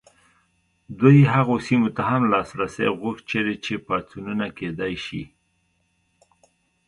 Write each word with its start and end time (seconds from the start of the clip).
دوی 0.99 1.19
هغو 1.33 1.55
سیمو 1.65 1.89
ته 1.95 2.01
هم 2.11 2.21
لاسرسی 2.31 2.85
غوښت 2.99 3.23
چیرې 3.31 3.55
چې 3.65 3.73
پاڅونونه 3.87 4.45
کېدای 4.57 4.95
شي. 5.05 5.23